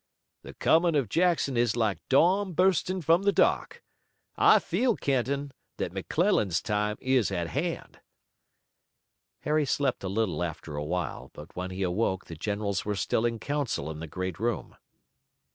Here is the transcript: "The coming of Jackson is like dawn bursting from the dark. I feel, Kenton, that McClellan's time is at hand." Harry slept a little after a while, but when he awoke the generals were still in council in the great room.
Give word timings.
"The 0.41 0.55
coming 0.55 0.95
of 0.95 1.09
Jackson 1.09 1.55
is 1.55 1.75
like 1.75 1.99
dawn 2.09 2.53
bursting 2.53 3.03
from 3.03 3.21
the 3.21 3.31
dark. 3.31 3.83
I 4.35 4.57
feel, 4.57 4.95
Kenton, 4.95 5.51
that 5.77 5.93
McClellan's 5.93 6.59
time 6.59 6.97
is 6.99 7.29
at 7.31 7.49
hand." 7.49 7.99
Harry 9.41 9.67
slept 9.67 10.03
a 10.03 10.09
little 10.09 10.41
after 10.43 10.75
a 10.75 10.83
while, 10.83 11.29
but 11.35 11.55
when 11.55 11.69
he 11.69 11.83
awoke 11.83 12.25
the 12.25 12.35
generals 12.35 12.83
were 12.83 12.95
still 12.95 13.27
in 13.27 13.37
council 13.37 13.91
in 13.91 13.99
the 13.99 14.07
great 14.07 14.39
room. 14.39 14.75